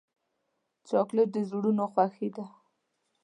[0.87, 2.45] چاکلېټ د زړونو خوښي ده.